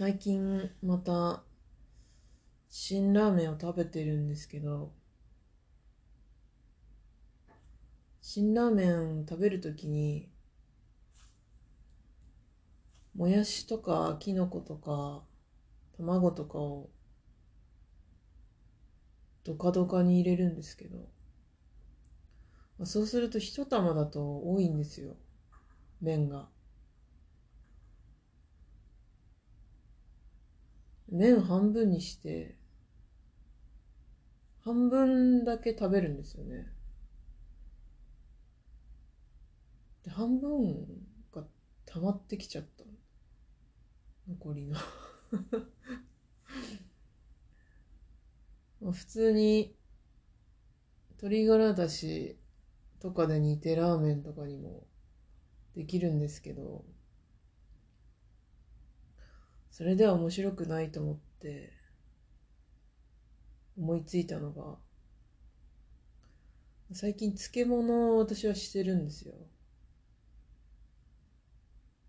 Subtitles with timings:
[0.00, 1.42] 最近また
[2.70, 4.94] 辛ラーメンを食べてるんですけど
[8.22, 10.30] 辛ラーメン食べるときに
[13.14, 15.22] もやしとかきのことか
[15.98, 16.88] 卵とかを
[19.44, 21.10] ドカドカに入れるんですけど
[22.86, 25.18] そうすると一玉だと多いんですよ。
[26.00, 26.48] 麺が。
[31.10, 32.56] 麺半分にして
[34.60, 36.66] 半分だけ食べるんですよね。
[40.04, 40.86] で半分
[41.32, 41.44] が
[41.86, 42.84] 溜まってきちゃった。
[44.28, 44.76] 残りの。
[48.92, 49.74] 普通に
[51.10, 52.38] 鶏ガラだし
[53.00, 54.86] とかで煮てラーメンとかにも
[55.74, 56.84] できるんですけど
[59.70, 61.72] それでは面白くないと思って
[63.78, 64.76] 思いついたのが
[66.92, 69.34] 最近漬物を私はしてるんですよ。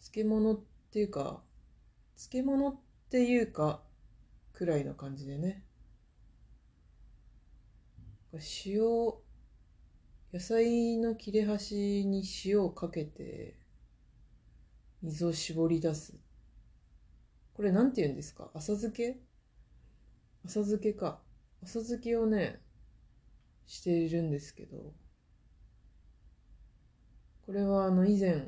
[0.00, 0.60] 漬物っ
[0.92, 1.42] ていうか
[2.16, 2.76] 漬物っ
[3.10, 3.82] ていうか
[4.52, 5.64] くらいの感じでね。
[8.66, 8.82] 塩
[10.32, 13.58] 野菜の切れ端に塩をかけて
[15.02, 16.27] 水を絞り出す。
[17.58, 18.52] これなんて言うんですか？
[18.54, 19.18] 浅漬け？
[20.44, 21.18] 浅漬けか。
[21.64, 22.60] 浅漬けをね
[23.66, 24.94] しているんですけど。
[27.46, 28.46] これはあの以前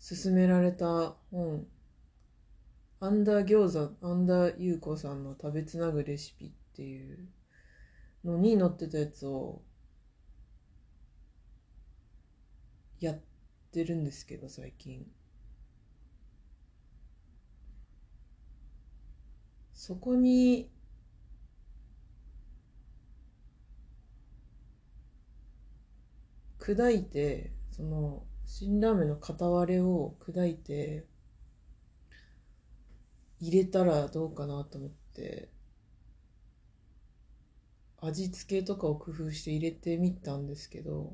[0.00, 1.64] 勧められた本
[2.98, 7.28] アンダー餃子アンダー優子さんの食べつなぐレシピっていう
[8.24, 9.62] のに載ってたやつを
[12.98, 13.20] やっ
[13.70, 15.06] てるんですけど最近。
[19.86, 20.68] そこに
[26.58, 31.06] 砕いてその辛ラーメンの片割れを砕いて
[33.38, 35.50] 入れたらどうかなと思って
[38.00, 41.12] 味付けとかを工夫して入れてみたんですけど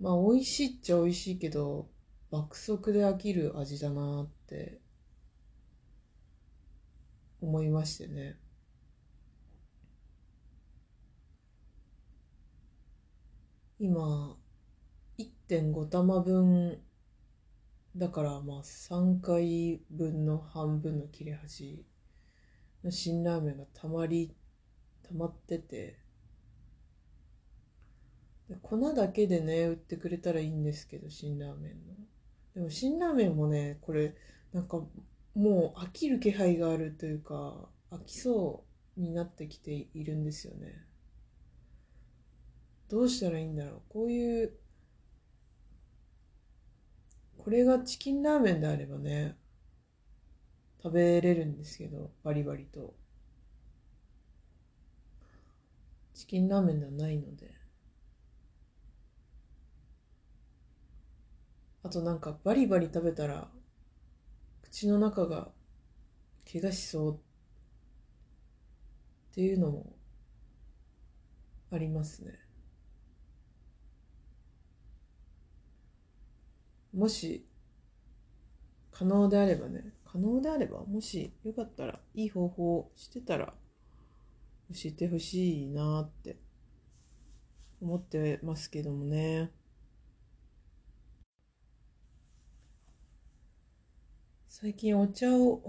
[0.00, 1.88] まあ美味しいっちゃ美味しいけど
[2.30, 4.84] 爆速で飽きる味だなって
[7.40, 8.38] 思いましてね。
[13.78, 14.36] 今
[15.18, 16.80] 1.5玉分
[17.94, 21.84] だからまあ3回分の半分の切れ端
[22.84, 24.34] の辛ラーメンがたまり
[25.02, 25.98] たまってて
[28.48, 31.94] で粉だけでね売ってくれたらいいんですけど辛ラーメンの。
[32.54, 34.14] でも辛ラーメンもねこれ
[34.52, 34.82] なんか
[35.36, 38.64] もう飽きる気配があるというか飽きそ
[38.96, 40.82] うになってきているんですよね。
[42.88, 43.82] どうしたらいいんだろう。
[43.88, 44.52] こういう
[47.36, 49.36] これがチキンラーメンであればね
[50.82, 52.94] 食べれるんですけどバリバリと。
[56.14, 57.54] チキンラーメンではないので。
[61.82, 63.48] あとなんかバリバリ食べたら
[64.76, 65.48] 口の中が
[66.52, 67.18] 怪我しそうっ
[69.34, 69.96] ていうのも
[71.72, 72.34] ありますね。
[76.92, 77.46] もし
[78.92, 83.54] 可能であればね可能であればもしよかったらいい方法をしてたら
[84.74, 86.36] 教えてほしいなって
[87.80, 89.50] 思ってますけどもね。
[94.58, 95.60] 最近お茶を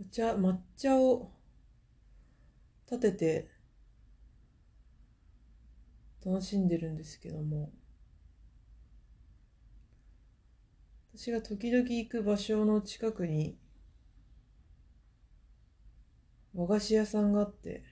[0.00, 1.30] お茶抹茶を
[2.90, 3.50] 立てて
[6.24, 7.70] 楽しんでるんですけども。
[11.14, 13.58] 私が時々行く場所の近くに
[16.54, 17.84] 和菓子屋さんがあって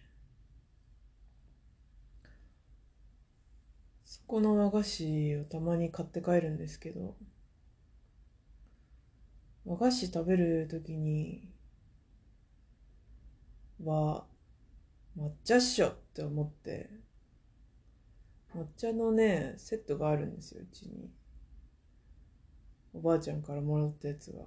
[4.06, 7.16] そこの和菓子をたまに買って帰るんですけど。
[9.66, 11.50] 和菓子食べるときに
[13.84, 14.24] は
[15.18, 16.88] 抹茶っしょって思って
[18.54, 21.10] 抹茶のねセットがあるんですようちに。
[22.94, 24.38] おばあちゃんからもらったやつが。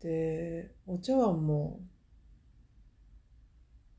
[0.00, 1.80] でお茶碗も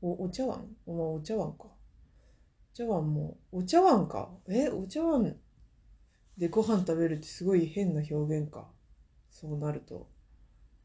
[0.00, 0.64] おお茶碗？
[0.86, 1.64] お前お茶碗か。
[1.64, 4.30] お茶碗も、お茶碗か？
[4.48, 5.34] え、お茶碗
[6.38, 8.68] でご飯食べるってすごい変な表現か。
[9.28, 10.08] そうなると。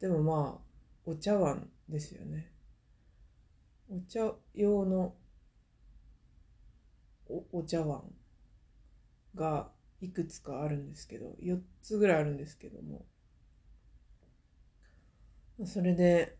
[0.00, 0.64] でもまあ、
[1.06, 2.50] お茶碗ですよね。
[3.88, 5.14] お茶用の
[7.28, 8.02] おお茶碗
[9.36, 9.70] が
[10.00, 13.06] いくつかあるんですけど、4つぐらいあるんですけども。
[15.64, 16.36] それで、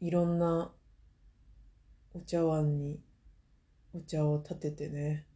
[0.00, 0.70] いろんな
[2.12, 3.00] お茶碗に
[3.94, 5.26] お茶を立ててね、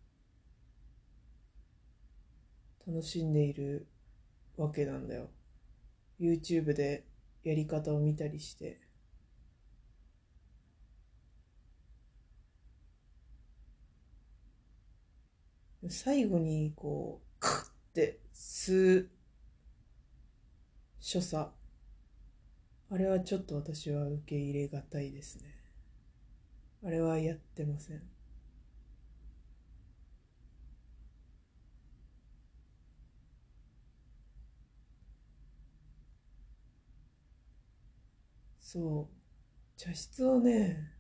[2.87, 3.87] 楽しんでいる
[4.57, 5.29] わけなんだよ。
[6.21, 7.05] YouTube で
[7.43, 8.81] やり方を見たりして。
[15.89, 19.11] 最後にこう、クッて吸う
[21.01, 21.51] 所作。
[22.91, 25.55] あれはちょっと私は受け入れがたいですね。
[26.85, 28.16] あれはやってません。
[38.77, 39.79] そう。
[39.79, 40.93] 茶室をね、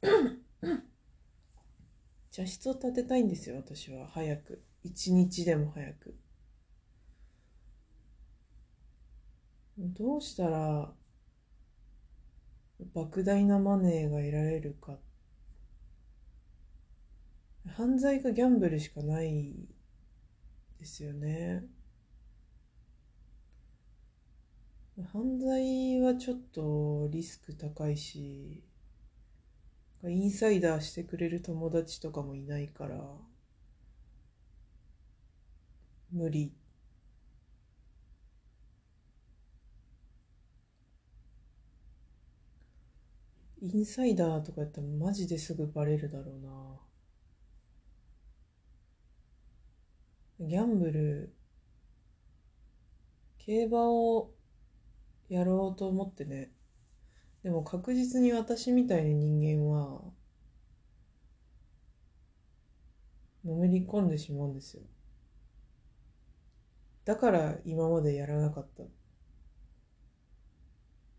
[2.30, 4.06] 茶室を建てたいんですよ、私は。
[4.06, 4.62] 早く。
[4.84, 6.14] 一日でも早く。
[9.78, 10.94] どうしたら
[12.94, 14.96] 莫大なマネーが得られるか
[17.66, 19.66] 犯罪かギャンブルしかない
[20.78, 21.64] ですよね
[25.02, 28.62] 犯罪はちょっとリスク高いし
[30.04, 32.96] インサイダーしてくれる友達とかもいないから
[36.12, 36.52] 無理
[43.62, 46.40] インサイダーとかやったらマジですぐバレるだろう
[50.40, 50.46] な。
[50.48, 51.32] ギャンブル、
[53.38, 54.30] 競馬を
[55.30, 56.52] やろうと思ってね。
[57.42, 60.02] でも確実に私みたいな人間は、
[63.44, 64.82] のめり込んでしまうんですよ。
[67.06, 68.82] だから今までやらなかった。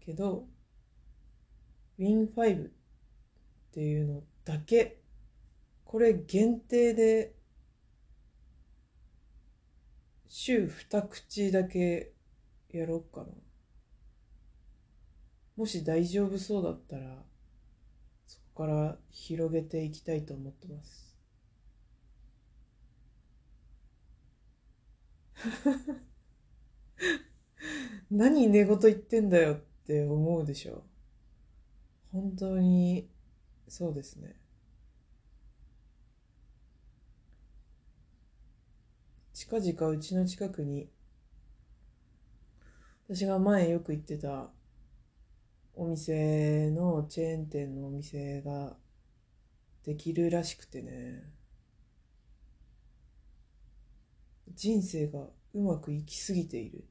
[0.02, 0.46] けど、
[1.98, 2.72] Win5 っ
[3.72, 5.02] ていうのだけ
[5.86, 7.36] これ限定で
[10.28, 12.14] 週2口だけ
[12.70, 13.28] やろうかな
[15.56, 17.24] もし大丈夫そうだったら
[18.26, 21.16] そこから広げていきたいと思ってます。
[28.10, 30.74] 何寝言言ってんだよって思うでしょ。
[30.76, 30.84] う
[32.12, 33.10] 本当に
[33.68, 34.36] そうですね。
[39.34, 40.90] 近々うちの近くに
[43.08, 44.50] 私が前よく行ってた
[45.82, 48.78] お店のチェーン店のお店が
[49.84, 51.24] できるらしくてね。
[54.54, 55.22] 人生が
[55.56, 56.84] うまくいきすぎている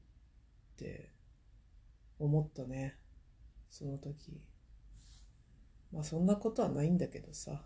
[0.73, 1.09] って
[2.19, 2.97] 思ったね。
[3.69, 4.41] その時。
[5.93, 7.61] まあそんなことはないんだけどさ。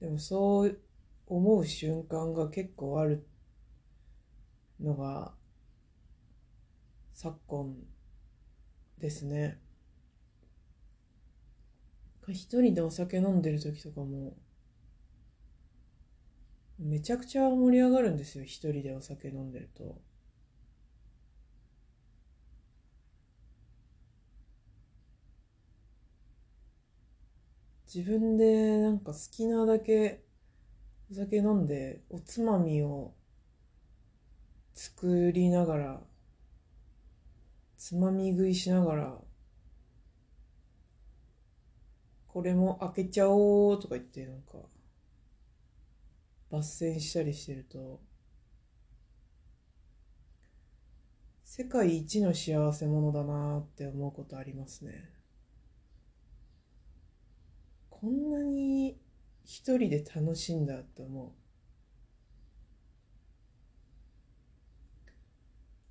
[0.00, 0.78] でもそう
[1.26, 3.26] 思う瞬間が結構ある
[4.78, 5.34] のが
[7.12, 7.74] 昨今
[8.98, 9.60] ですね
[12.28, 14.34] 一人でお酒飲んでる時とかも
[16.78, 20.00] めちゃくちゃ盛り上がるんですよ一人でお酒飲んでると。
[27.94, 30.24] 自分でなんか好きなだけ
[31.12, 33.14] お酒飲んでおつまみを
[34.74, 36.00] 作りながら
[37.84, 39.14] つまみ食いしながら
[42.28, 44.56] これも開けちゃおうとか言ってなんか
[46.50, 48.00] 抜栓したりしてると
[51.44, 55.10] 世界一の幸せ者だなって思うことありますね。
[57.90, 58.96] こんなに
[59.44, 61.43] 一人で楽しんだと思う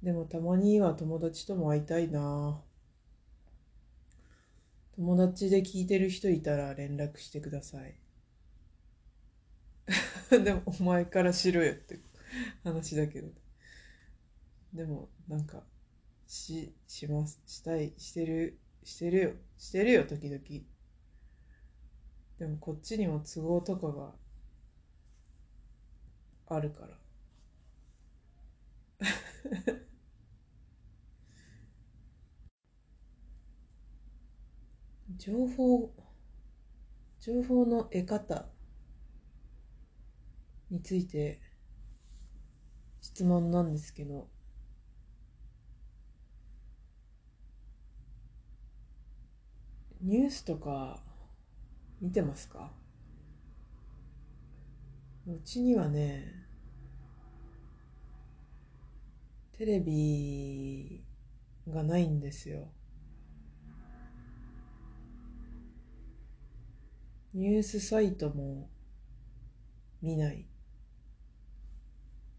[0.03, 2.61] でもたまには友達とも会いたいな。
[4.95, 7.95] 友達で聞いてる人いたら連絡してください。
[10.43, 11.99] でもお前からしろよって
[12.63, 13.29] 話だけど。
[14.73, 15.63] でもなんか
[16.27, 17.41] しします。
[17.45, 19.31] したいしてるしてるよ。
[19.57, 20.41] してるよ時々。
[22.39, 24.13] でもこっちにも都合とかが
[26.47, 26.97] あるから。
[35.17, 35.91] 情報
[37.19, 38.45] 情報の得方
[40.69, 41.39] について
[43.01, 44.27] 質問なんですけど
[50.01, 51.01] ニュースとか
[52.01, 52.71] 見てますか？
[55.25, 56.25] うちにはね
[59.57, 61.01] テレビ
[61.69, 62.67] がないんですよ。
[67.33, 68.69] ニュースサイトも
[70.03, 70.45] 見ない。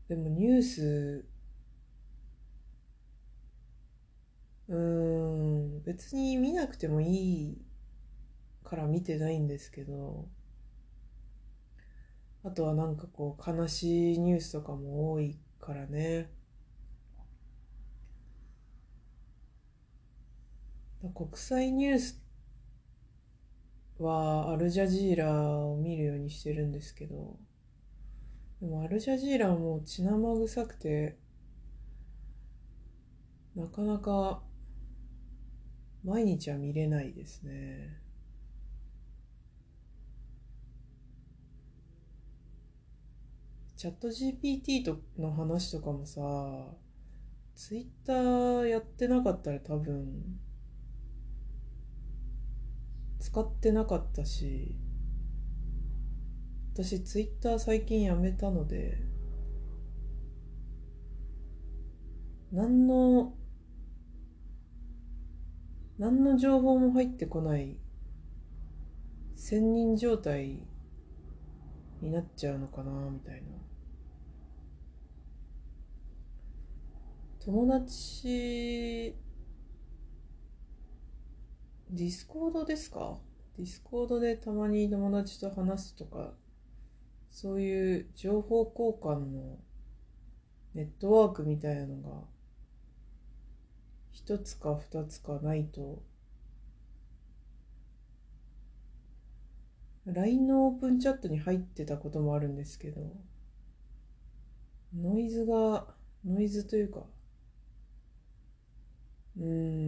[0.09, 1.25] でもニュース
[4.69, 7.07] うーん別に見なくてもい
[7.53, 7.59] い
[8.65, 10.29] から見てないんですけど
[12.45, 16.31] あとはなんかこう悲しいニュースとかも多いからね。
[21.15, 22.21] 国際ニュース
[23.99, 27.37] はアルジャジーラを見るようにしてるんですけど
[28.61, 31.17] でもアルジャジーラはもう血生臭くて
[33.55, 34.43] なかなか
[36.05, 38.05] 毎日は見れないですね。
[43.77, 46.21] チャット GPT との話とかもさ
[47.55, 50.41] ツイッターやってなかったら多分
[53.25, 54.77] 使ってなかったし
[56.75, 58.99] 私ツイッター最近やめたので
[62.53, 63.33] 何の
[65.99, 67.79] 何の情報も入ってこない
[69.37, 70.67] 仙人状態
[72.03, 73.41] になっちゃうのかなみたいな。
[77.43, 79.17] 友達
[81.97, 83.19] Discord ですか？
[83.57, 86.33] Discord でたまに友達と話すとか、
[87.31, 89.59] そういう情報交換の
[90.75, 92.25] ネットワークみたいなのが、
[94.11, 96.03] 一つか二つかないと、
[100.07, 103.03] LINE のオープンチャットに入ってたこともあるんですけど、
[104.97, 107.07] ノイズが、ノイズというか、
[109.37, 109.84] うーん、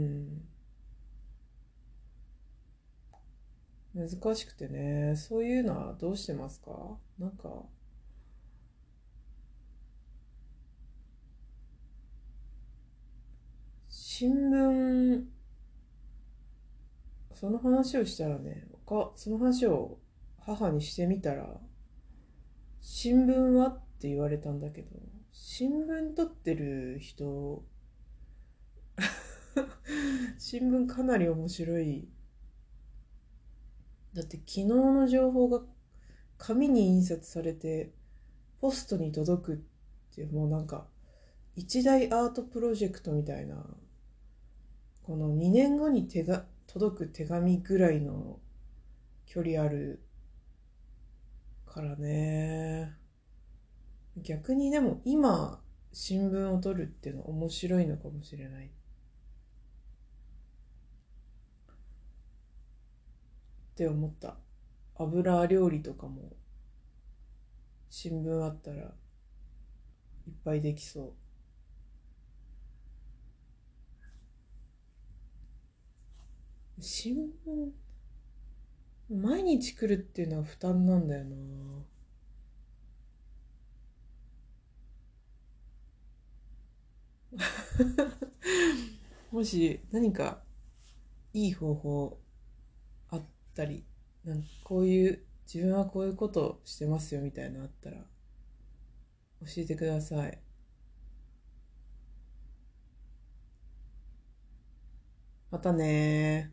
[4.08, 6.98] 難しくてねそういうのはどうしてますか？
[7.18, 7.64] なんか。
[13.88, 15.24] 新聞
[17.34, 18.66] その話をしたらね
[19.16, 19.98] その話を
[20.40, 21.60] 母にしてみたら
[22.80, 24.88] 新聞はって言われたんだけど
[25.32, 27.62] 新聞撮ってる人
[30.38, 32.08] 新聞かなり面白い
[34.16, 35.60] だって昨日の情報が
[36.38, 37.92] 紙に印刷されて
[38.62, 39.58] ポストに届くっ
[40.14, 40.86] ていうもうなんか
[41.54, 43.56] 一大アートプロジェクトみたいな
[45.02, 48.38] この2年後に手が届く手紙ぐらいの
[49.26, 50.02] 距離ある
[51.66, 52.96] からね。
[54.16, 55.60] 逆にでも今
[55.92, 58.70] 新聞を取るっていうのは面白いのかもしれない。
[63.76, 64.38] って思った。
[64.96, 66.32] 油料理とかも
[67.90, 71.12] 新聞あったらいっぱいできそう。
[76.80, 77.16] 新
[77.46, 77.70] 聞
[79.10, 81.36] 毎日来るっていうのは負担なんだよな。
[89.30, 90.42] もし何か
[91.34, 92.18] いい方法
[93.56, 93.84] ったり
[94.24, 97.96] なんかこういう自分はこういうことをしてますよみたいなのあったら
[99.40, 100.38] 教えてください。
[105.50, 106.52] またね